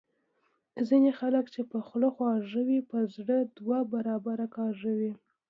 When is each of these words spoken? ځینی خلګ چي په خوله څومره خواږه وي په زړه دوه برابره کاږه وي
ځینی 0.87 1.11
خلګ 1.19 1.45
چي 1.53 1.61
په 1.71 1.77
خوله 1.87 2.09
څومره 2.11 2.15
خواږه 2.15 2.61
وي 2.67 2.79
په 2.91 2.97
زړه 3.15 3.37
دوه 3.57 3.77
برابره 3.93 4.45
کاږه 4.55 4.91
وي 4.99 5.11